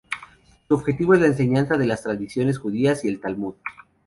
Su 0.67 0.73
objetivo 0.73 1.13
es 1.13 1.19
la 1.21 1.27
enseñanza 1.27 1.77
de 1.77 1.85
las 1.85 2.01
tradiciones 2.01 2.57
judías 2.57 3.05
y 3.05 3.07
el 3.07 3.19
Talmud. 3.19 3.53